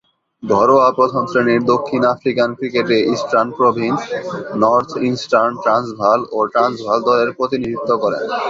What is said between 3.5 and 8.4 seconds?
Province, North Eastern Transvaal ও Transvaal দলের প্রতিনিধিত্ব করেন।